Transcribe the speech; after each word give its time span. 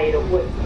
aeropuerto. 0.00 0.59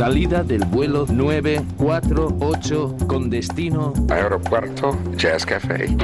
Salida 0.00 0.42
del 0.42 0.64
vuelo 0.64 1.04
948 1.06 2.96
con 3.06 3.28
destino 3.28 3.92
Aeropuerto 4.08 4.96
Jazz 5.14 5.44
Café. 5.44 5.94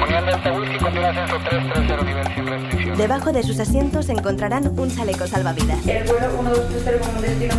Debajo 2.98 3.32
de 3.32 3.42
sus 3.42 3.58
asientos 3.58 4.10
encontrarán 4.10 4.78
un 4.78 4.94
chaleco 4.94 5.26
salvavidas. 5.26 5.78
El 5.86 6.04
vuelo 6.04 6.28
1230 6.42 7.10
con 7.10 7.22
destino 7.22 7.54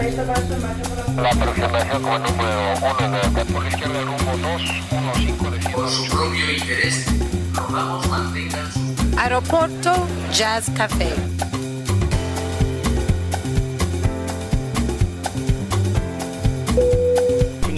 está 0.00 0.24
para 0.24 0.40
por 0.40 0.96
la... 1.16 1.22
La 1.22 1.28
aproximación 1.28 2.02
con 2.02 2.22
número 2.22 2.62
1 2.80 3.10
de 3.34 3.44
por 3.52 3.62
la 3.62 3.68
izquierda 3.68 4.00
rumbo 4.04 4.32
2, 4.40 4.62
15 5.16 5.70
Por 5.74 5.90
su 5.90 6.06
propio 6.08 6.50
interés, 6.50 7.06
rogamos 7.52 8.08
mantengan 8.08 8.72
su 8.72 8.80
Aeropuerto 9.18 9.92
Jazz 10.32 10.70
Café. 10.70 11.12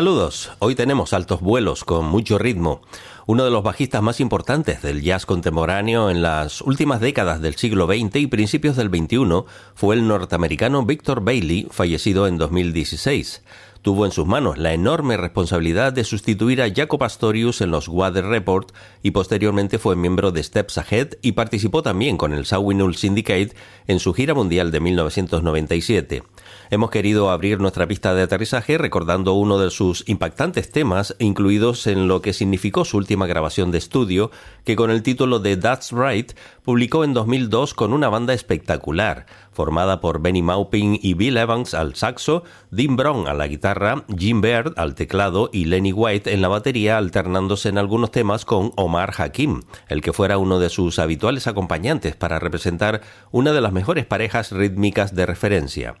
Saludos, 0.00 0.50
hoy 0.60 0.74
tenemos 0.74 1.12
altos 1.12 1.42
vuelos 1.42 1.84
con 1.84 2.06
mucho 2.06 2.38
ritmo. 2.38 2.80
Uno 3.26 3.44
de 3.44 3.50
los 3.50 3.62
bajistas 3.62 4.02
más 4.02 4.18
importantes 4.18 4.80
del 4.80 5.02
jazz 5.02 5.26
contemporáneo 5.26 6.08
en 6.08 6.22
las 6.22 6.62
últimas 6.62 7.02
décadas 7.02 7.42
del 7.42 7.56
siglo 7.56 7.86
XX 7.86 8.16
y 8.16 8.26
principios 8.26 8.76
del 8.76 8.88
XXI 8.88 9.44
fue 9.74 9.96
el 9.96 10.08
norteamericano 10.08 10.86
Victor 10.86 11.22
Bailey, 11.22 11.68
fallecido 11.70 12.26
en 12.26 12.38
2016 12.38 13.42
tuvo 13.82 14.04
en 14.04 14.12
sus 14.12 14.26
manos 14.26 14.58
la 14.58 14.74
enorme 14.74 15.16
responsabilidad 15.16 15.92
de 15.92 16.04
sustituir 16.04 16.60
a 16.60 16.72
Jaco 16.72 16.98
Pastorius 16.98 17.60
en 17.60 17.70
los 17.70 17.88
Weather 17.88 18.26
Report 18.26 18.72
y 19.02 19.12
posteriormente 19.12 19.78
fue 19.78 19.96
miembro 19.96 20.32
de 20.32 20.42
Steps 20.42 20.78
Ahead 20.78 21.14
y 21.22 21.32
participó 21.32 21.82
también 21.82 22.16
con 22.16 22.32
el 22.32 22.44
Sawinul 22.46 22.96
Syndicate 22.96 23.54
en 23.86 23.98
su 23.98 24.12
gira 24.12 24.34
mundial 24.34 24.70
de 24.70 24.80
1997. 24.80 26.22
Hemos 26.72 26.92
querido 26.92 27.32
abrir 27.32 27.58
nuestra 27.58 27.88
pista 27.88 28.14
de 28.14 28.22
aterrizaje 28.22 28.78
recordando 28.78 29.32
uno 29.32 29.58
de 29.58 29.70
sus 29.70 30.08
impactantes 30.08 30.70
temas 30.70 31.16
incluidos 31.18 31.88
en 31.88 32.06
lo 32.06 32.22
que 32.22 32.32
significó 32.32 32.84
su 32.84 32.96
última 32.96 33.26
grabación 33.26 33.72
de 33.72 33.78
estudio, 33.78 34.30
que 34.64 34.76
con 34.76 34.92
el 34.92 35.02
título 35.02 35.40
de 35.40 35.56
That's 35.56 35.90
Right 35.90 36.30
publicó 36.62 37.02
en 37.02 37.12
2002 37.12 37.74
con 37.74 37.92
una 37.92 38.08
banda 38.08 38.34
espectacular, 38.34 39.26
formada 39.50 40.00
por 40.00 40.22
Benny 40.22 40.42
Maupin 40.42 40.96
y 41.02 41.14
Bill 41.14 41.38
Evans 41.38 41.74
al 41.74 41.96
saxo, 41.96 42.44
Dean 42.70 42.94
Brown 42.94 43.26
a 43.26 43.34
la 43.34 43.48
guitarra, 43.48 44.04
Jim 44.16 44.40
Baird 44.40 44.74
al 44.76 44.94
teclado 44.94 45.50
y 45.52 45.64
Lenny 45.64 45.92
White 45.92 46.32
en 46.32 46.40
la 46.40 46.46
batería, 46.46 46.98
alternándose 46.98 47.68
en 47.68 47.78
algunos 47.78 48.12
temas 48.12 48.44
con 48.44 48.70
Omar 48.76 49.12
Hakim, 49.18 49.62
el 49.88 50.02
que 50.02 50.12
fuera 50.12 50.38
uno 50.38 50.60
de 50.60 50.70
sus 50.70 51.00
habituales 51.00 51.48
acompañantes 51.48 52.14
para 52.14 52.38
representar 52.38 53.00
una 53.32 53.50
de 53.50 53.60
las 53.60 53.72
mejores 53.72 54.06
parejas 54.06 54.52
rítmicas 54.52 55.16
de 55.16 55.26
referencia. 55.26 55.96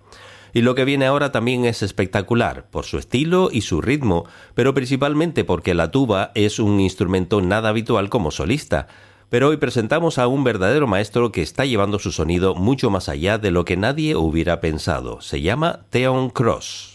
Y 0.52 0.62
lo 0.62 0.74
que 0.74 0.84
viene 0.84 1.06
ahora 1.06 1.32
también 1.32 1.64
es 1.64 1.82
espectacular, 1.82 2.66
por 2.70 2.84
su 2.84 2.98
estilo 2.98 3.50
y 3.52 3.62
su 3.62 3.80
ritmo, 3.80 4.24
pero 4.54 4.74
principalmente 4.74 5.44
porque 5.44 5.74
la 5.74 5.90
tuba 5.90 6.32
es 6.34 6.58
un 6.58 6.80
instrumento 6.80 7.40
nada 7.40 7.70
habitual 7.70 8.10
como 8.10 8.30
solista. 8.30 8.88
Pero 9.28 9.48
hoy 9.48 9.58
presentamos 9.58 10.18
a 10.18 10.26
un 10.26 10.42
verdadero 10.42 10.88
maestro 10.88 11.30
que 11.30 11.42
está 11.42 11.64
llevando 11.64 12.00
su 12.00 12.10
sonido 12.10 12.56
mucho 12.56 12.90
más 12.90 13.08
allá 13.08 13.38
de 13.38 13.52
lo 13.52 13.64
que 13.64 13.76
nadie 13.76 14.16
hubiera 14.16 14.60
pensado. 14.60 15.20
Se 15.20 15.40
llama 15.40 15.80
Theon 15.90 16.30
Cross. 16.30 16.94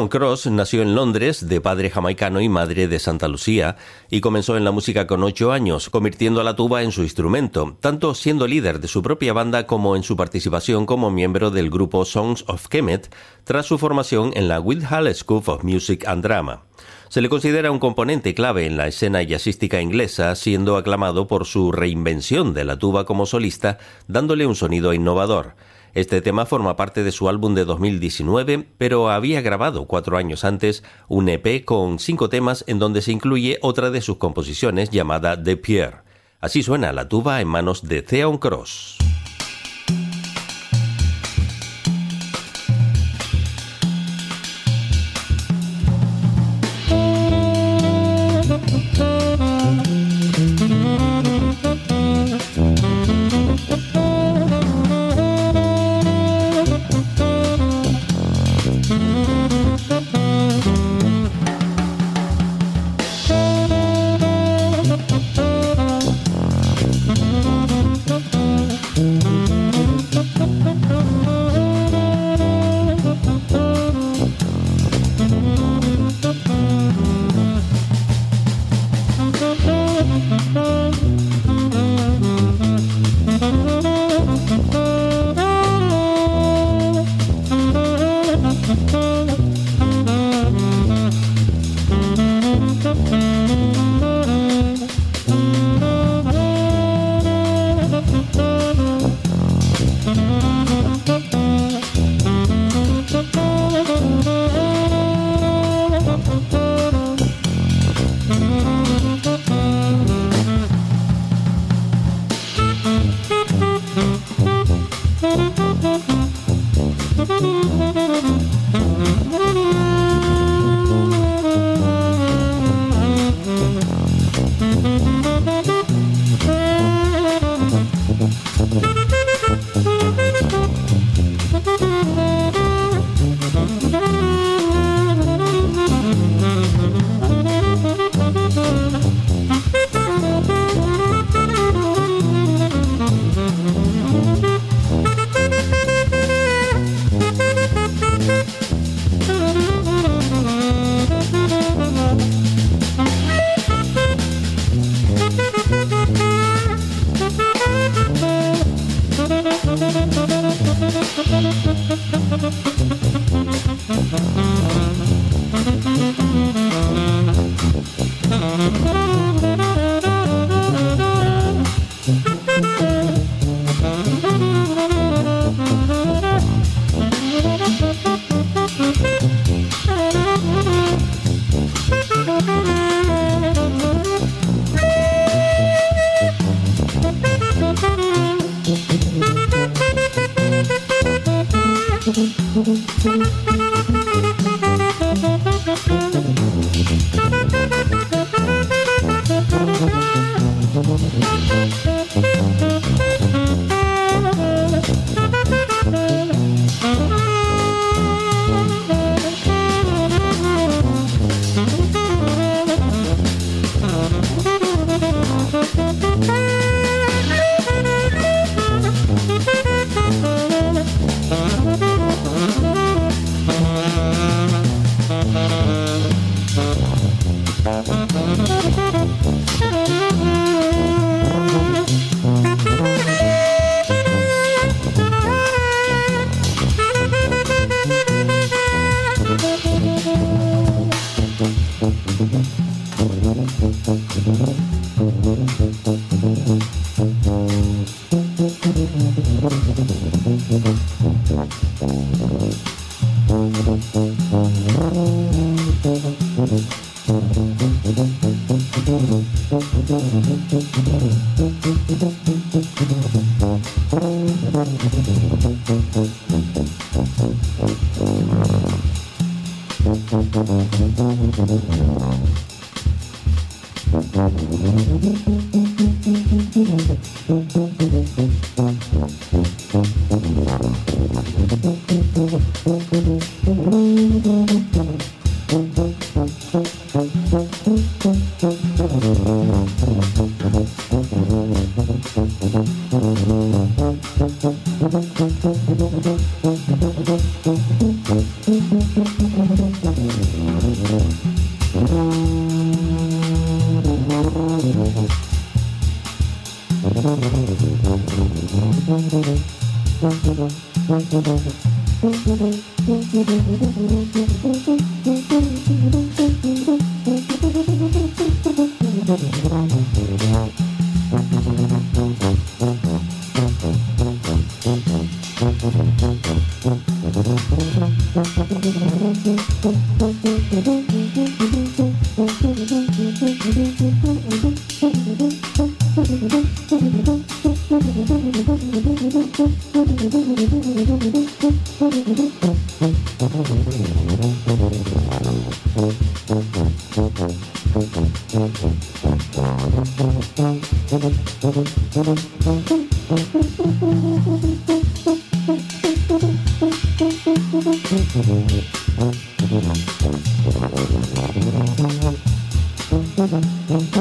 Theon 0.00 0.08
Cross 0.08 0.46
nació 0.46 0.80
en 0.80 0.94
Londres 0.94 1.46
de 1.46 1.60
padre 1.60 1.90
jamaicano 1.90 2.40
y 2.40 2.48
madre 2.48 2.88
de 2.88 2.98
Santa 2.98 3.28
Lucía 3.28 3.76
y 4.08 4.22
comenzó 4.22 4.56
en 4.56 4.64
la 4.64 4.70
música 4.70 5.06
con 5.06 5.22
ocho 5.22 5.52
años, 5.52 5.90
convirtiendo 5.90 6.42
la 6.42 6.56
tuba 6.56 6.82
en 6.82 6.90
su 6.90 7.02
instrumento, 7.02 7.76
tanto 7.80 8.14
siendo 8.14 8.46
líder 8.46 8.80
de 8.80 8.88
su 8.88 9.02
propia 9.02 9.34
banda 9.34 9.66
como 9.66 9.96
en 9.96 10.02
su 10.02 10.16
participación 10.16 10.86
como 10.86 11.10
miembro 11.10 11.50
del 11.50 11.68
grupo 11.68 12.06
Songs 12.06 12.44
of 12.46 12.68
Kemet 12.68 13.14
tras 13.44 13.66
su 13.66 13.76
formación 13.76 14.30
en 14.36 14.48
la 14.48 14.58
Whitehall 14.58 15.14
School 15.14 15.42
of 15.44 15.64
Music 15.64 16.06
and 16.06 16.22
Drama. 16.22 16.62
Se 17.10 17.20
le 17.20 17.28
considera 17.28 17.70
un 17.70 17.78
componente 17.78 18.34
clave 18.34 18.64
en 18.64 18.78
la 18.78 18.86
escena 18.86 19.22
jazzística 19.22 19.82
inglesa, 19.82 20.34
siendo 20.34 20.78
aclamado 20.78 21.26
por 21.26 21.44
su 21.44 21.72
reinvención 21.72 22.54
de 22.54 22.64
la 22.64 22.78
tuba 22.78 23.04
como 23.04 23.26
solista, 23.26 23.76
dándole 24.08 24.46
un 24.46 24.54
sonido 24.54 24.94
innovador. 24.94 25.56
Este 25.94 26.20
tema 26.20 26.46
forma 26.46 26.76
parte 26.76 27.02
de 27.02 27.12
su 27.12 27.28
álbum 27.28 27.54
de 27.54 27.64
2019, 27.64 28.68
pero 28.78 29.10
había 29.10 29.40
grabado 29.40 29.86
cuatro 29.86 30.16
años 30.16 30.44
antes 30.44 30.84
un 31.08 31.28
EP 31.28 31.64
con 31.64 31.98
cinco 31.98 32.28
temas 32.28 32.64
en 32.68 32.78
donde 32.78 33.02
se 33.02 33.12
incluye 33.12 33.58
otra 33.62 33.90
de 33.90 34.00
sus 34.00 34.16
composiciones 34.18 34.90
llamada 34.90 35.42
The 35.42 35.56
Pierre. 35.56 36.02
Así 36.40 36.62
suena 36.62 36.92
la 36.92 37.08
tuba 37.08 37.40
en 37.40 37.48
manos 37.48 37.86
de 37.86 38.02
Theon 38.02 38.38
Cross. 38.38 39.09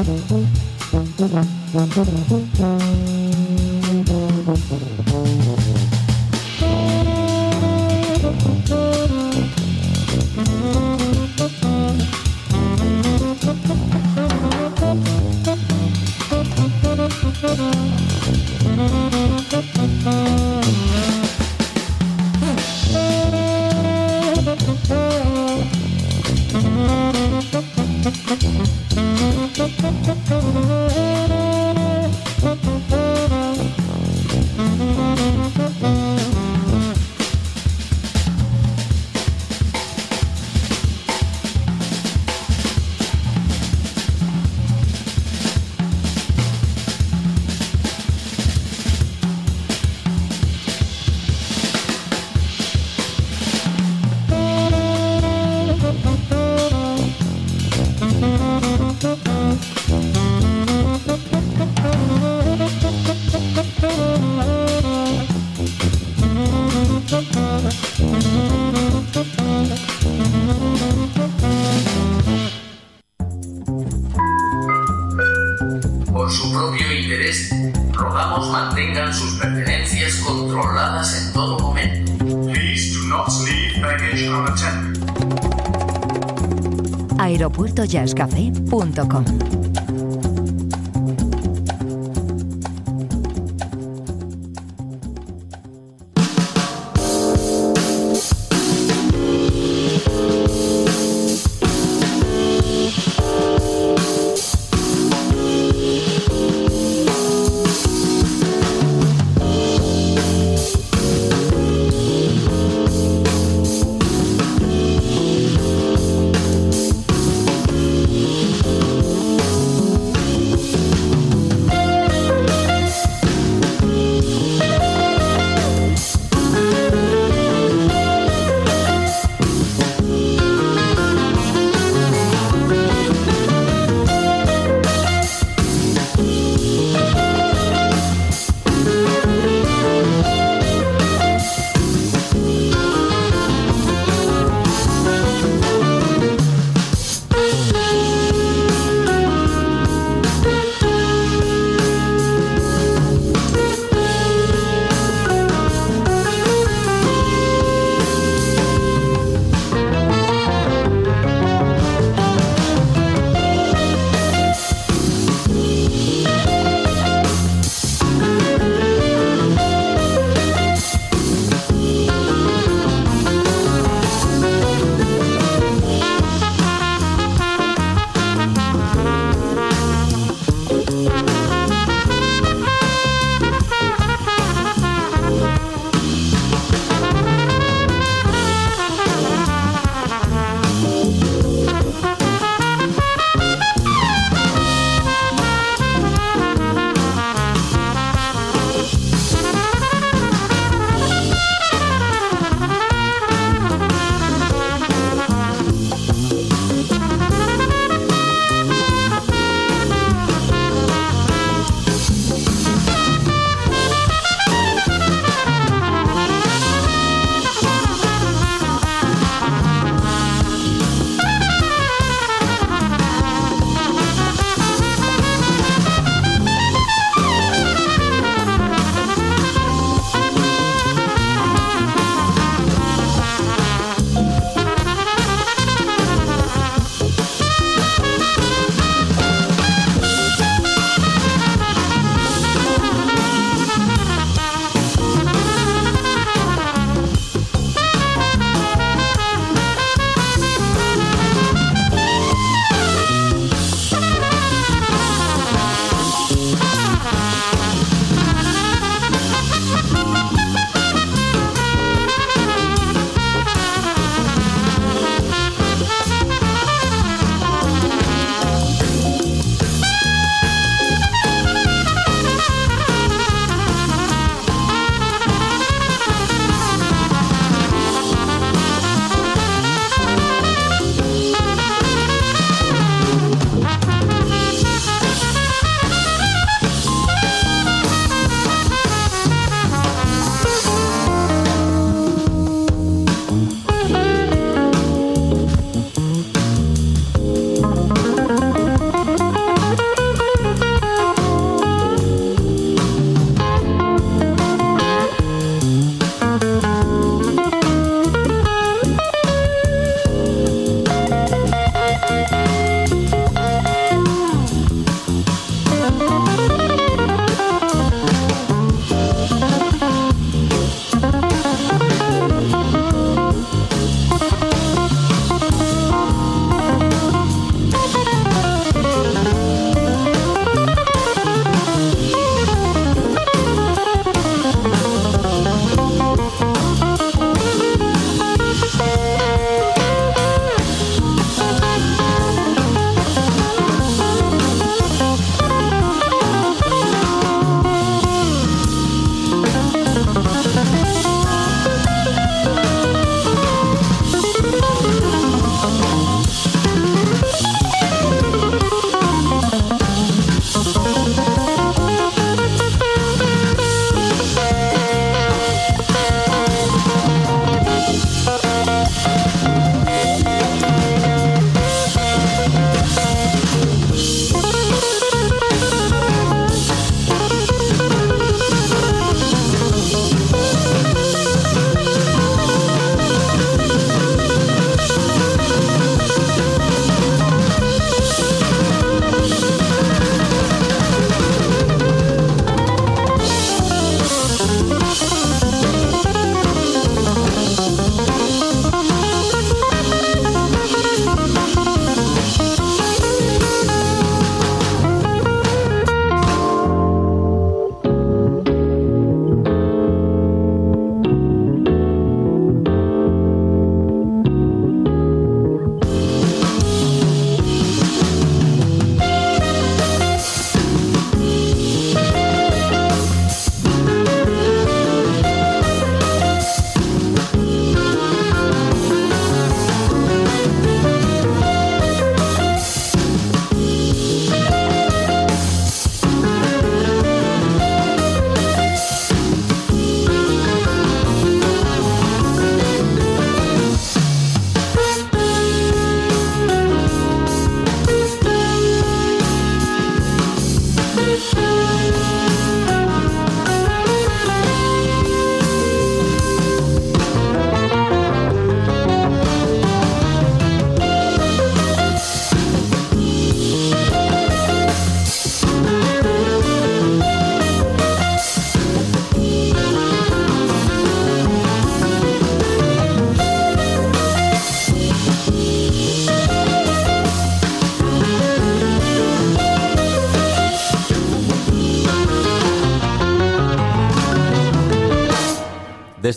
Por 0.10 0.26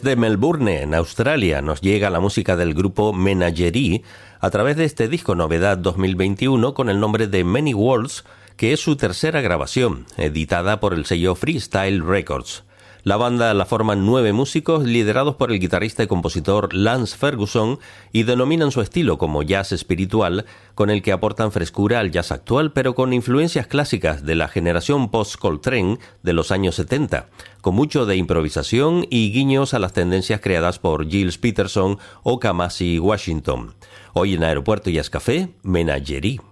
Desde 0.03 0.17
Melbourne, 0.17 0.83
en 0.83 0.95
Australia, 0.95 1.63
nos 1.63 1.81
llega 1.81 2.11
la 2.11 2.19
música 2.19 2.57
del 2.57 2.75
grupo 2.75 3.13
Menagerie 3.13 4.03
a 4.41 4.51
través 4.51 4.77
de 4.77 4.85
este 4.85 5.07
disco 5.07 5.37
novedad 5.37 5.79
2021 5.79 6.75
con 6.75 6.91
el 6.91 6.99
nombre 6.99 7.29
de 7.29 7.45
Many 7.45 7.73
Worlds, 7.73 8.25
que 8.57 8.73
es 8.73 8.81
su 8.81 8.97
tercera 8.97 9.41
grabación, 9.43 10.07
editada 10.17 10.81
por 10.81 10.93
el 10.93 11.07
sello 11.07 11.37
Freestyle 11.37 12.05
Records. 12.05 12.65
La 13.05 13.17
banda 13.17 13.53
la 13.53 13.67
forman 13.67 14.07
nueve 14.07 14.33
músicos 14.33 14.85
liderados 14.85 15.35
por 15.35 15.51
el 15.51 15.59
guitarrista 15.59 16.05
y 16.05 16.07
compositor 16.07 16.73
Lance 16.73 17.17
Ferguson 17.17 17.81
y 18.13 18.23
denominan 18.23 18.71
su 18.71 18.81
estilo 18.81 19.19
como 19.19 19.43
jazz 19.43 19.73
espiritual, 19.73 20.45
con 20.77 20.89
el 20.89 21.03
que 21.03 21.11
aportan 21.11 21.51
frescura 21.51 21.99
al 21.99 22.13
jazz 22.13 22.31
actual 22.31 22.73
pero 22.73 22.95
con 22.95 23.13
influencias 23.13 23.67
clásicas 23.67 24.25
de 24.25 24.37
la 24.37 24.47
generación 24.47 25.11
post-Coltrane 25.11 25.99
de 26.23 26.33
los 26.33 26.53
años 26.53 26.77
70, 26.77 27.29
con 27.61 27.75
mucho 27.75 28.07
de 28.07 28.15
improvisación 28.15 29.05
y 29.11 29.33
guiños 29.33 29.75
a 29.75 29.81
las 29.81 29.95
tendencias 29.95 30.41
creadas 30.41 30.79
por 30.79 31.09
Gilles 31.09 31.39
Peterson 31.39 31.99
o 32.23 32.39
Kamasi 32.39 33.01
Washington. 33.01 33.75
Hoy 34.13 34.35
en 34.35 34.45
Aeropuerto 34.45 34.91
Jazz 34.91 35.11
Café, 35.11 35.49
Menagerie. 35.65 36.52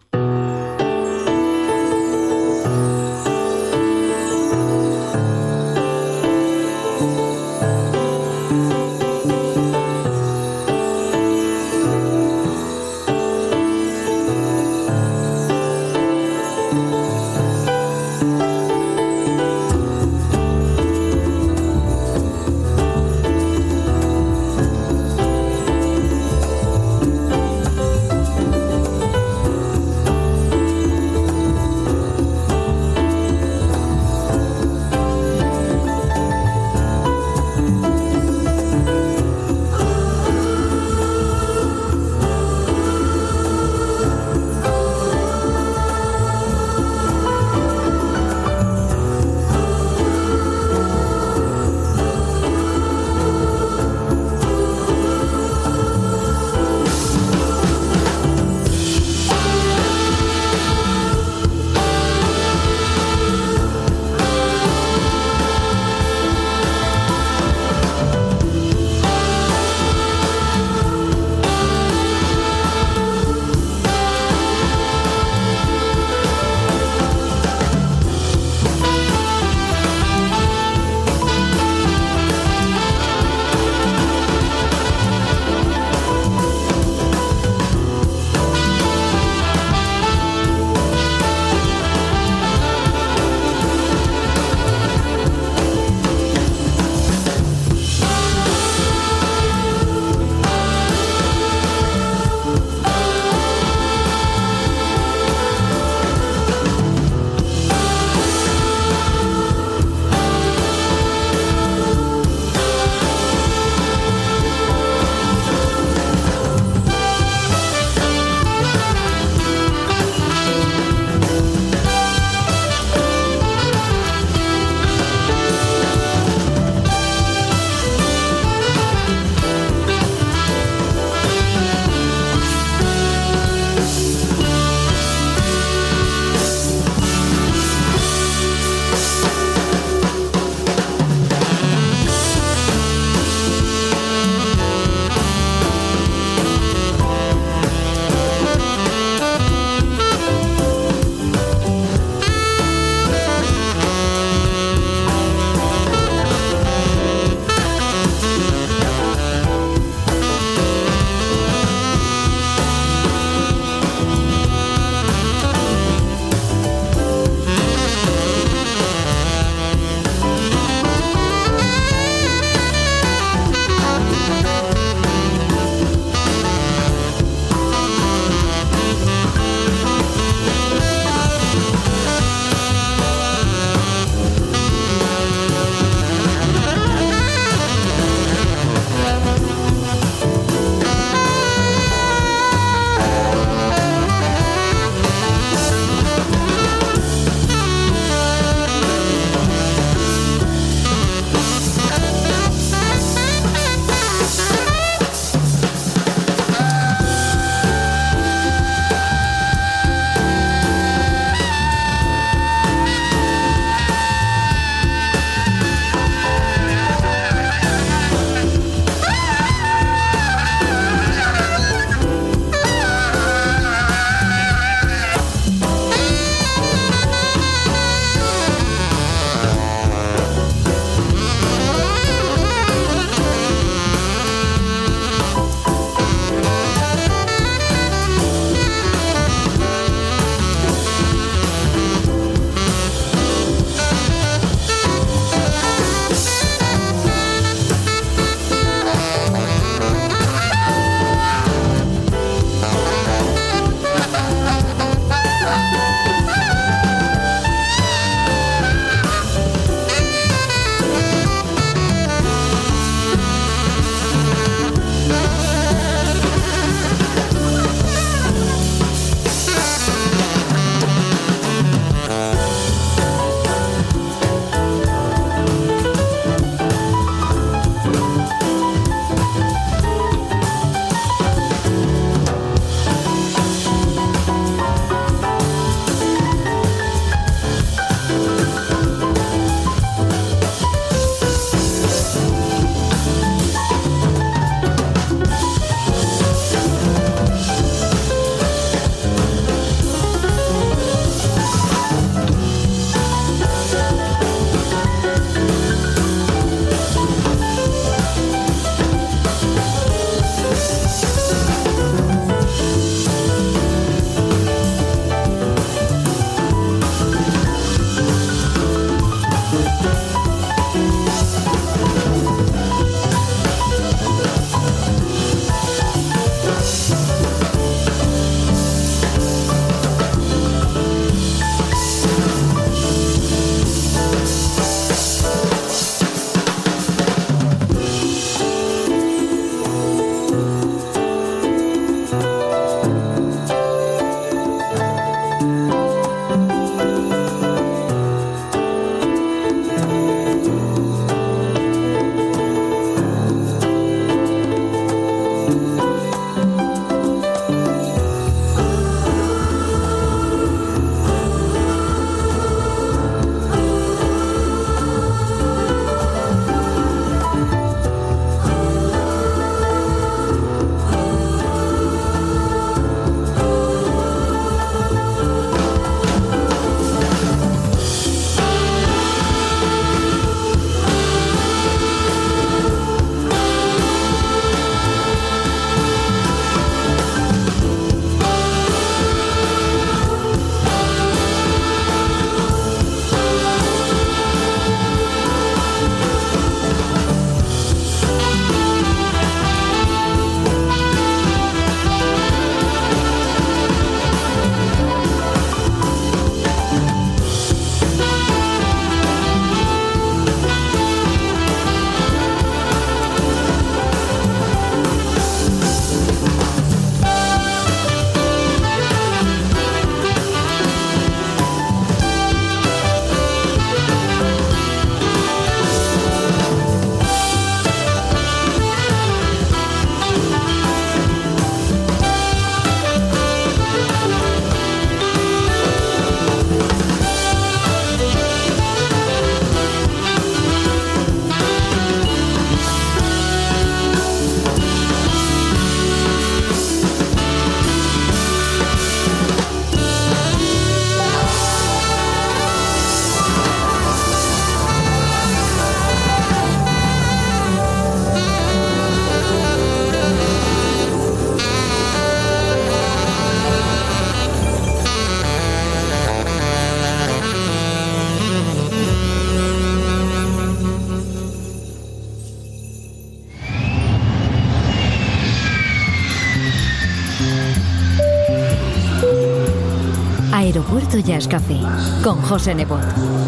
Aeropuerto 480.91 481.09
Jazz 481.09 481.29
Café 481.29 481.57
con 482.03 482.21
José 482.23 482.53
Nebot. 482.53 482.81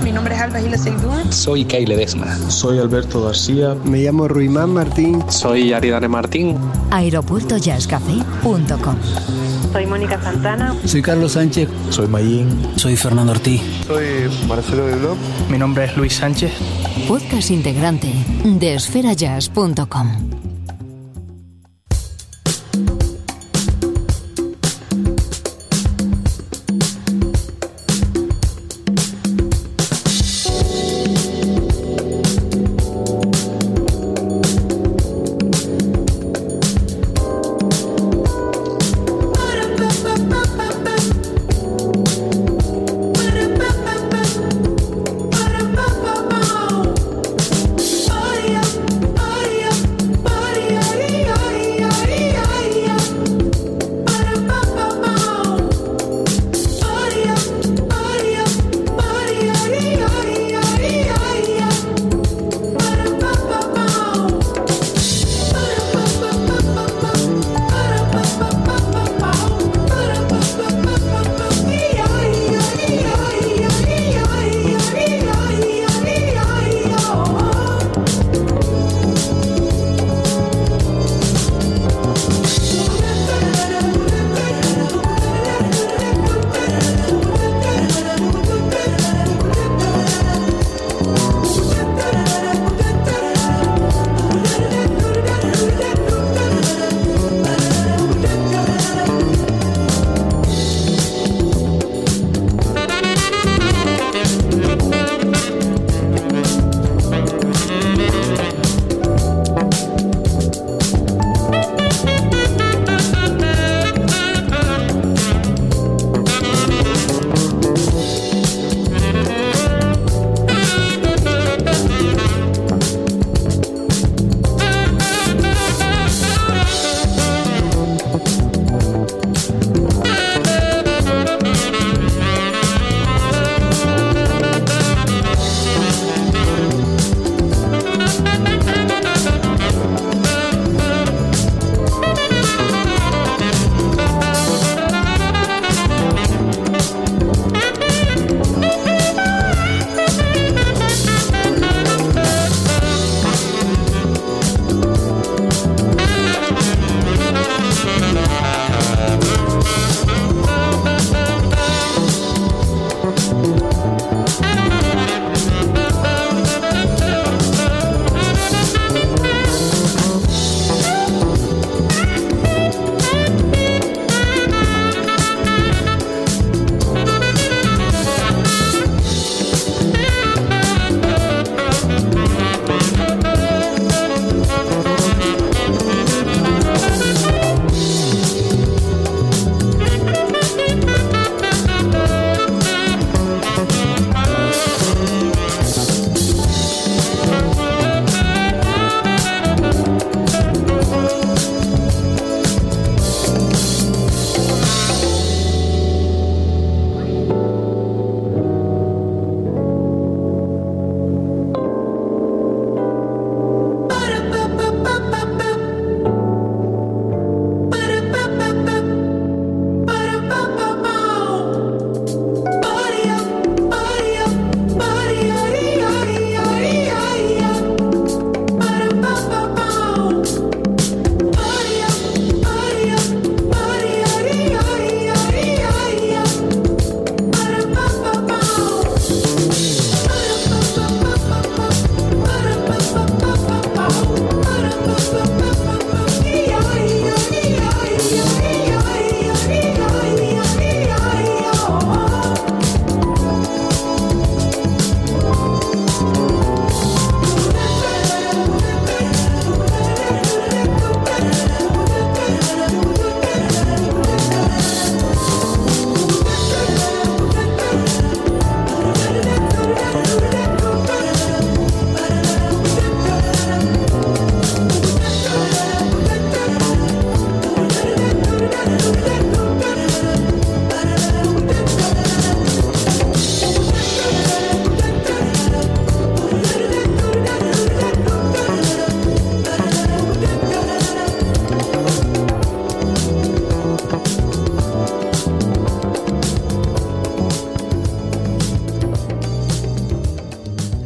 Mi 0.03 0.11
nombre 0.11 0.35
es 0.35 0.41
Alba 0.41 0.59
Gila 0.59 0.77
Seidún. 0.77 1.33
Soy 1.33 1.65
Kyle 1.65 1.97
Desma. 1.97 2.37
Soy 2.51 2.81
Alberto 2.81 3.25
García. 3.25 3.77
Me 3.85 4.03
llamo 4.03 4.27
Ruimán 4.27 4.71
Martín. 4.71 5.23
Soy 5.31 5.73
Aridane 5.73 6.09
Martín. 6.09 6.57
Aeropuertojazzcafé.com 6.91 8.97
Soy 9.73 9.87
Mónica 9.87 10.21
Santana. 10.21 10.75
Soy 10.85 11.03
Carlos 11.03 11.31
Sánchez. 11.33 11.69
Soy 11.91 12.09
Mayín. 12.09 12.49
Soy 12.75 12.97
Fernando 12.97 13.31
Ortiz. 13.31 13.63
Soy 13.87 14.29
Marcelo 14.49 14.85
de 14.87 14.97
Blog. 14.97 15.17
Mi 15.49 15.57
nombre 15.57 15.85
es 15.85 15.97
Luis 15.97 16.15
Sánchez. 16.15 16.51
Podcast 17.07 17.53
integrante 17.53 18.13
de 18.45 18.75
esferajazz.com. 18.75 20.32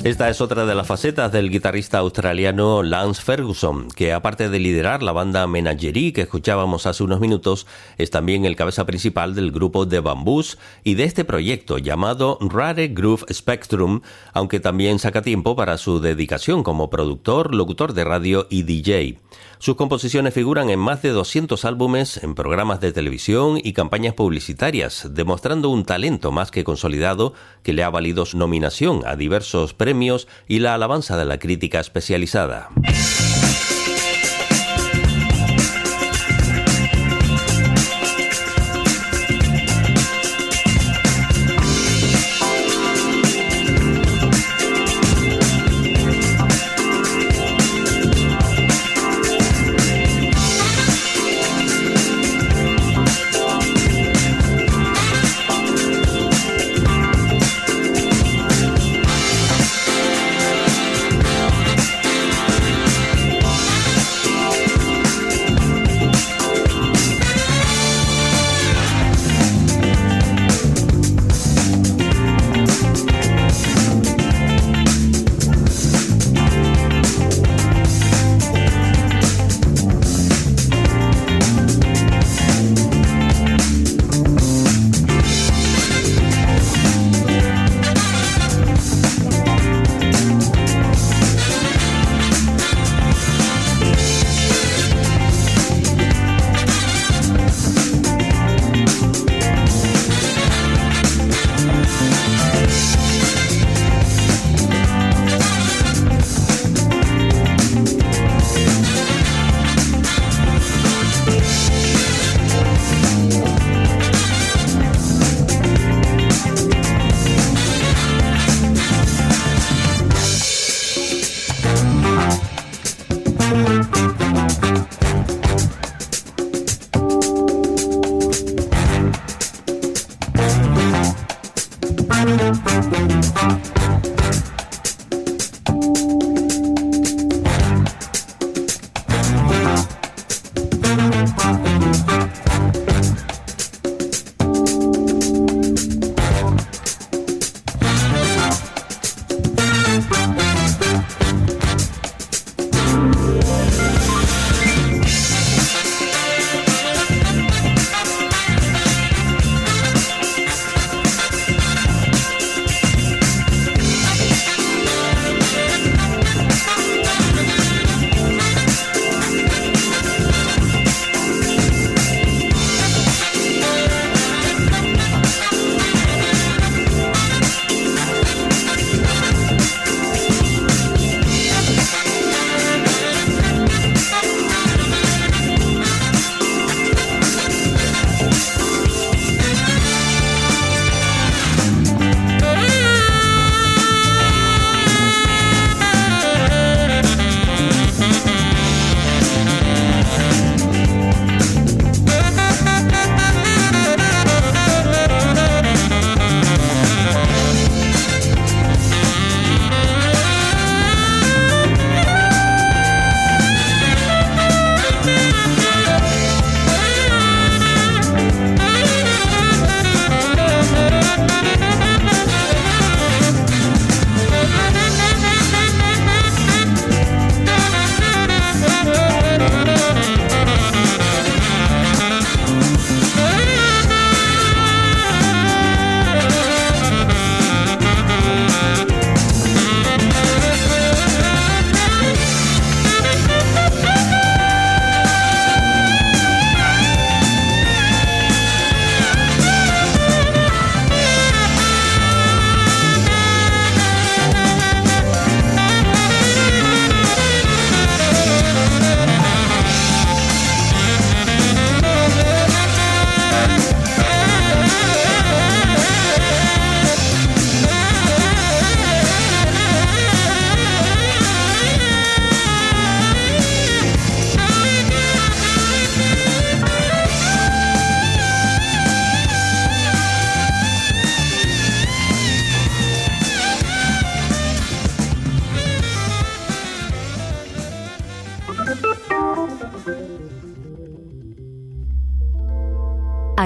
Esta 0.06 0.30
es 0.30 0.40
otra 0.40 0.66
de 0.66 0.74
las 0.76 0.86
facetas 0.86 1.32
del 1.32 1.50
guitarrista 1.50 1.98
australiano 1.98 2.84
Lance 2.84 3.20
Ferguson, 3.20 3.88
que 3.88 4.12
aparte 4.12 4.48
de 4.48 4.60
liderar 4.60 5.02
la 5.02 5.10
banda 5.10 5.44
Menagerie 5.48 6.12
que 6.12 6.20
escuchábamos 6.20 6.86
hace 6.86 7.02
unos 7.02 7.18
minutos, 7.18 7.66
es 7.98 8.10
también 8.10 8.44
el 8.44 8.54
cabeza 8.54 8.86
principal 8.86 9.34
del 9.34 9.50
grupo 9.50 9.88
The 9.88 9.98
Bamboos 9.98 10.58
y 10.84 10.94
de 10.94 11.02
este 11.02 11.24
proyecto 11.24 11.78
llamado 11.78 12.38
Rare 12.40 12.86
Groove 12.86 13.24
Spectrum, 13.32 14.02
aunque 14.32 14.60
también 14.60 15.00
saca 15.00 15.22
tiempo 15.22 15.56
para 15.56 15.76
su 15.76 15.98
dedicación 15.98 16.62
como 16.62 16.88
productor, 16.88 17.52
locutor 17.52 17.92
de 17.92 18.04
radio 18.04 18.46
y 18.48 18.62
DJ. 18.62 19.18
Sus 19.58 19.76
composiciones 19.76 20.34
figuran 20.34 20.70
en 20.70 20.78
más 20.78 21.02
de 21.02 21.10
200 21.10 21.64
álbumes, 21.64 22.22
en 22.22 22.34
programas 22.34 22.80
de 22.80 22.92
televisión 22.92 23.58
y 23.62 23.72
campañas 23.72 24.14
publicitarias, 24.14 25.08
demostrando 25.10 25.70
un 25.70 25.84
talento 25.84 26.30
más 26.30 26.50
que 26.50 26.64
consolidado 26.64 27.32
que 27.62 27.72
le 27.72 27.82
ha 27.82 27.90
valido 27.90 28.26
su 28.26 28.36
nominación 28.38 29.02
a 29.06 29.16
diversos 29.16 29.74
premios 29.74 30.28
y 30.46 30.58
la 30.58 30.74
alabanza 30.74 31.16
de 31.16 31.24
la 31.24 31.38
crítica 31.38 31.80
especializada. 31.80 32.68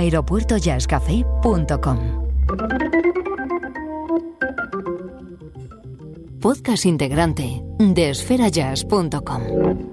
aeropuertojazzcafé.com 0.00 2.20
podcast 6.40 6.86
integrante 6.86 7.62
de 7.78 8.10
esferajazz.com. 8.10 9.89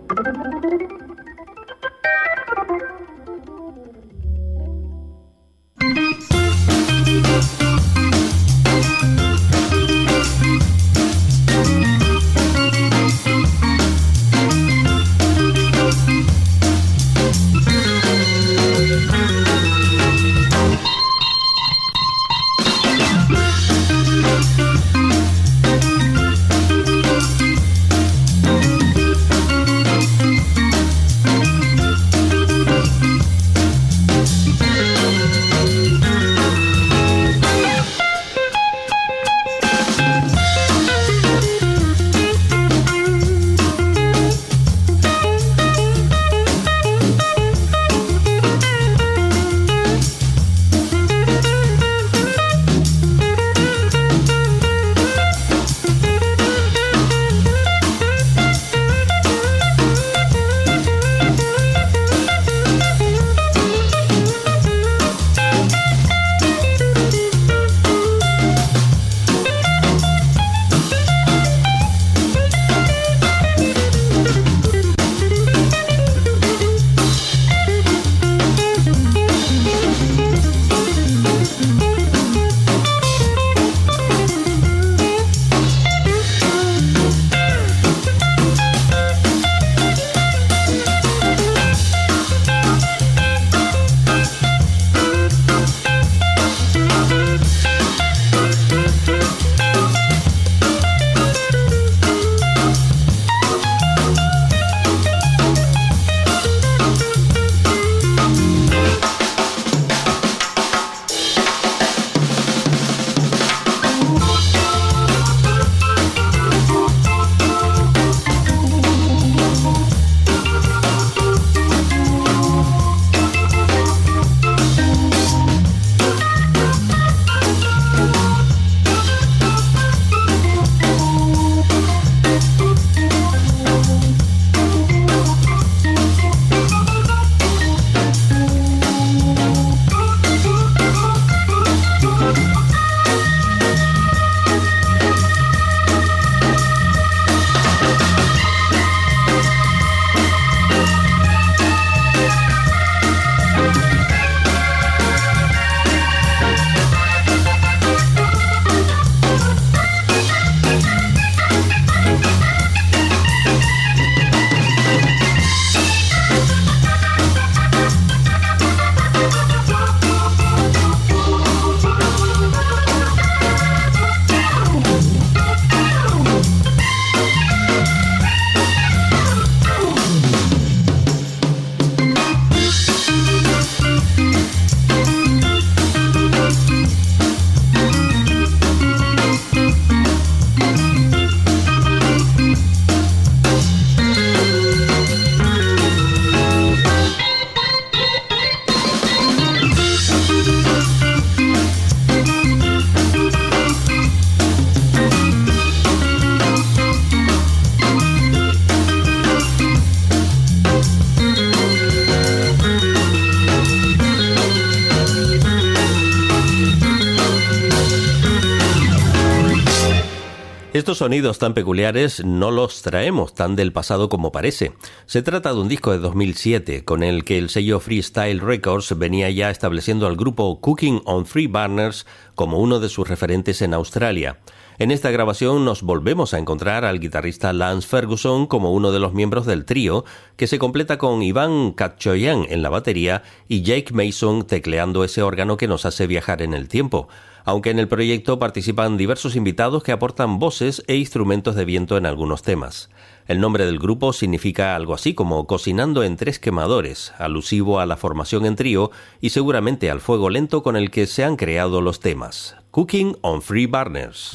Sonidos 220.98 221.38
tan 221.38 221.54
peculiares 221.54 222.26
no 222.26 222.50
los 222.50 222.82
traemos 222.82 223.36
tan 223.36 223.56
del 223.56 223.72
pasado 223.72 224.10
como 224.10 224.32
parece. 224.32 224.74
Se 225.06 225.22
trata 225.22 225.54
de 225.54 225.60
un 225.60 225.68
disco 225.68 225.91
de 225.91 226.00
2007 226.00 226.86
con 226.86 227.04
el 227.04 227.24
que 227.24 227.38
el 227.38 227.50
sello 227.50 227.80
Freestyle 227.80 228.39
Records 228.39 228.98
venía 228.98 229.30
ya 229.30 229.52
estableciendo 229.52 230.08
al 230.08 230.16
grupo 230.16 230.60
Cooking 230.60 231.02
on 231.06 231.28
Free 231.28 231.45
Burners 231.45 232.08
como 232.34 232.60
uno 232.60 232.80
de 232.80 232.89
sus 232.89 233.08
referentes 233.08 233.62
en 233.62 233.76
Australia. 233.76 234.39
En 234.80 234.91
esta 234.91 235.09
grabación 235.09 235.65
nos 235.65 235.82
volvemos 235.82 236.36
a 236.36 236.38
encontrar 236.38 236.86
al 236.86 236.99
guitarrista 236.99 237.51
Lance 237.51 237.88
Ferguson 237.88 238.45
como 238.45 238.73
uno 238.73 238.91
de 238.91 238.99
los 238.99 239.11
miembros 239.11 239.47
del 239.47 239.65
trío, 239.65 240.05
que 240.36 240.45
se 240.45 240.59
completa 240.59 240.99
con 240.99 241.23
Iván 241.23 241.71
Katchoyan 241.71 242.45
en 242.47 242.61
la 242.61 242.69
batería 242.69 243.23
y 243.47 243.63
Jake 243.63 243.91
Mason 243.91 244.45
tecleando 244.45 245.03
ese 245.03 245.23
órgano 245.23 245.57
que 245.57 245.67
nos 245.67 245.88
hace 245.88 246.05
viajar 246.05 246.43
en 246.43 246.53
el 246.53 246.67
tiempo 246.67 247.07
aunque 247.47 247.69
en 247.69 247.80
el 247.80 247.88
proyecto 247.88 248.39
participan 248.39 248.97
diversos 248.97 249.38
invitados 249.38 249.82
que 249.82 249.93
aportan 249.93 250.38
voces 250.38 250.84
e 250.88 250.97
instrumentos 250.97 251.55
de 251.55 251.63
viento 251.63 251.95
en 251.95 252.05
algunos 252.05 252.41
temas. 252.41 252.89
El 253.25 253.39
nombre 253.39 253.65
del 253.65 253.80
grupo 253.80 254.11
significa 254.11 254.75
algo 254.75 254.93
así 254.93 255.13
como 255.13 255.47
cocinando 255.47 256.03
en 256.03 256.17
tres 256.17 256.39
quemadores, 256.39 257.13
alusivo 257.17 257.80
a 257.80 257.86
la 257.86 257.95
formación 257.95 258.45
en 258.45 258.57
trío 258.57 258.91
y 259.21 259.30
seguramente 259.30 259.89
al 259.89 260.01
fuego 260.01 260.30
lento 260.30 260.61
con 260.61 260.75
el 260.75 260.91
que 260.91 261.07
se 261.07 261.23
han 261.23 261.38
creado 261.38 261.80
los 261.80 262.01
temas. 262.01 262.57
Cooking 262.71 263.15
on 263.21 263.41
Free 263.41 263.65
Burners. 263.65 264.34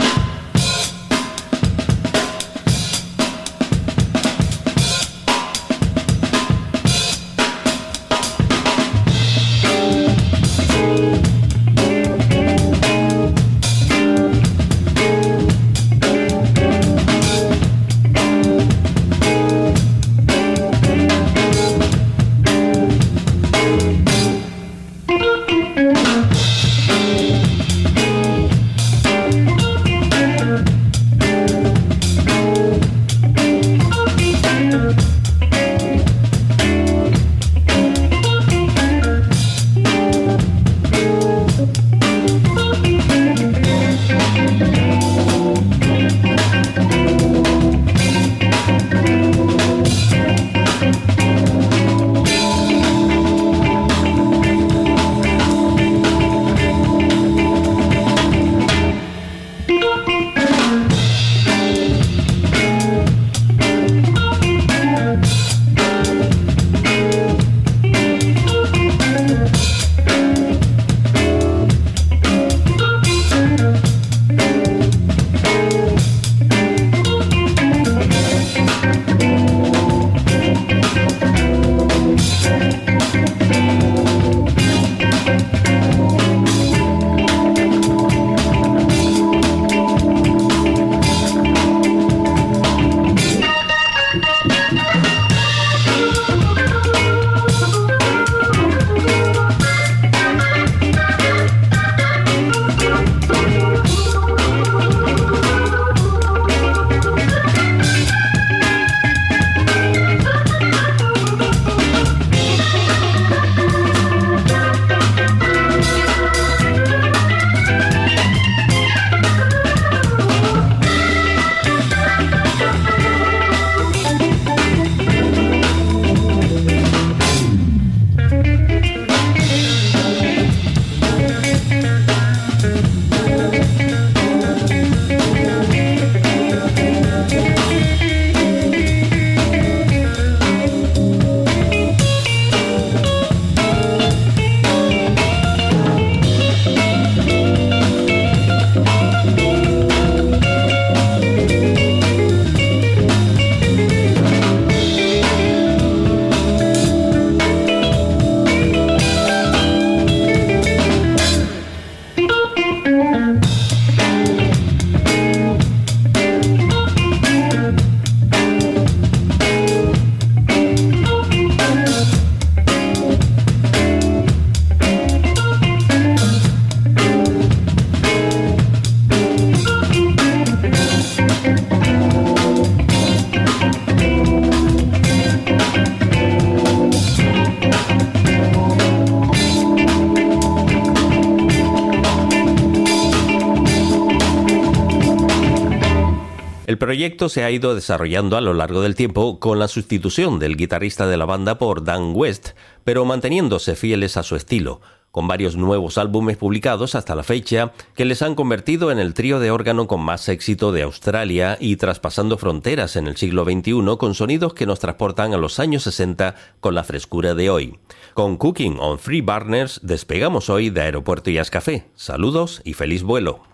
Proyecto 196.82 197.28
se 197.28 197.44
ha 197.44 197.50
ido 197.52 197.76
desarrollando 197.76 198.36
a 198.36 198.40
lo 198.40 198.54
largo 198.54 198.82
del 198.82 198.96
tiempo 198.96 199.38
con 199.38 199.60
la 199.60 199.68
sustitución 199.68 200.40
del 200.40 200.56
guitarrista 200.56 201.06
de 201.06 201.16
la 201.16 201.26
banda 201.26 201.56
por 201.56 201.84
Dan 201.84 202.10
West, 202.12 202.56
pero 202.82 203.04
manteniéndose 203.04 203.76
fieles 203.76 204.16
a 204.16 204.24
su 204.24 204.34
estilo, 204.34 204.80
con 205.12 205.28
varios 205.28 205.54
nuevos 205.54 205.96
álbumes 205.96 206.38
publicados 206.38 206.96
hasta 206.96 207.14
la 207.14 207.22
fecha 207.22 207.72
que 207.94 208.04
les 208.04 208.20
han 208.20 208.34
convertido 208.34 208.90
en 208.90 208.98
el 208.98 209.14
trío 209.14 209.38
de 209.38 209.52
órgano 209.52 209.86
con 209.86 210.00
más 210.00 210.28
éxito 210.28 210.72
de 210.72 210.82
Australia 210.82 211.56
y 211.60 211.76
traspasando 211.76 212.36
fronteras 212.36 212.96
en 212.96 213.06
el 213.06 213.16
siglo 213.16 213.44
XXI 213.44 213.96
con 213.96 214.16
sonidos 214.16 214.52
que 214.52 214.66
nos 214.66 214.80
transportan 214.80 215.34
a 215.34 215.38
los 215.38 215.60
años 215.60 215.84
60 215.84 216.34
con 216.58 216.74
la 216.74 216.82
frescura 216.82 217.36
de 217.36 217.48
hoy. 217.48 217.78
Con 218.14 218.36
Cooking 218.36 218.78
on 218.80 218.98
Free 218.98 219.20
Burners 219.20 219.78
despegamos 219.84 220.50
hoy 220.50 220.70
de 220.70 220.80
Aeropuerto 220.80 221.30
y 221.30 221.38
Café. 221.44 221.86
Saludos 221.94 222.60
y 222.64 222.72
feliz 222.72 223.04
vuelo. 223.04 223.51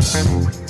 Thank 0.00 0.67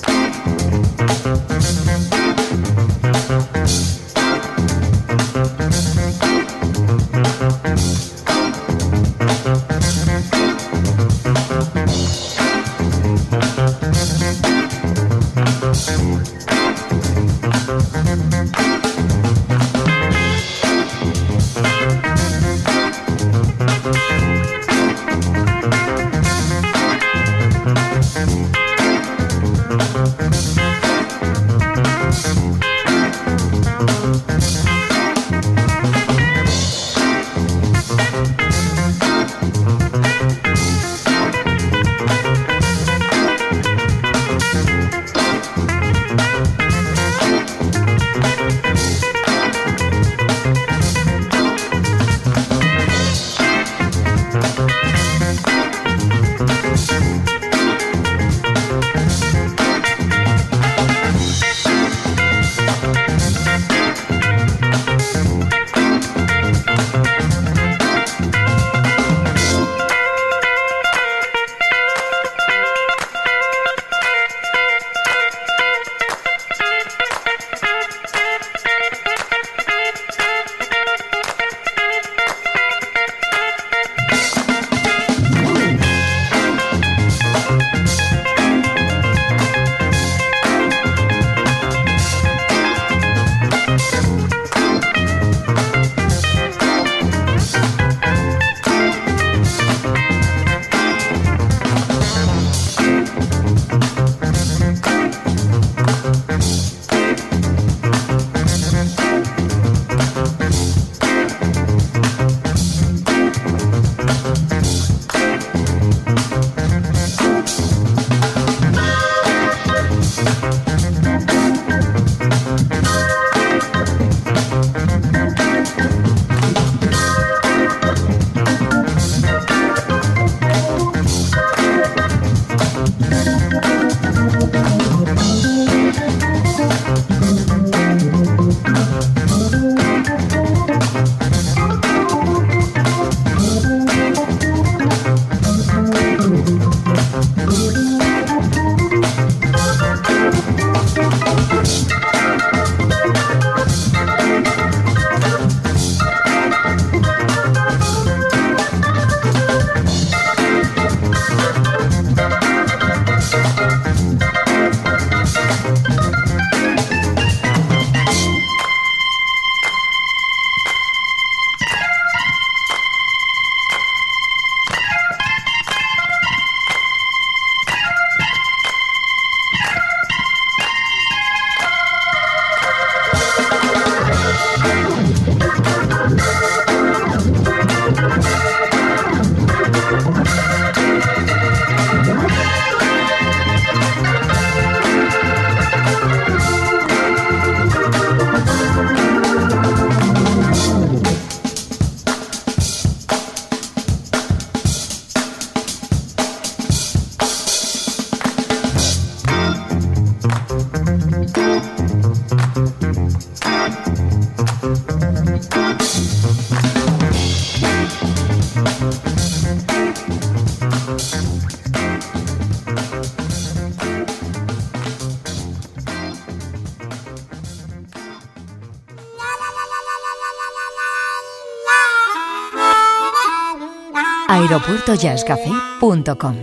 aeropuertojazzcafé.com 234.58 236.36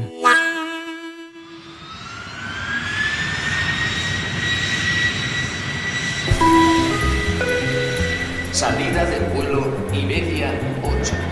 Salida 8.51 9.05
del 9.05 9.23
vuelo 9.33 9.65
Iberia 9.91 10.51
845. 10.81 11.25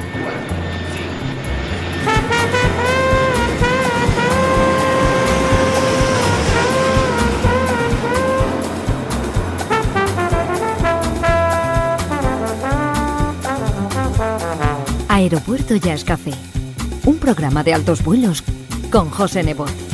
Aeropuerto 15.07 15.75
Jazz 15.77 16.03
Café 16.03 16.33
programa 17.33 17.63
de 17.63 17.73
altos 17.73 18.03
vuelos 18.03 18.43
con 18.91 19.09
José 19.09 19.41
Nebot. 19.41 19.92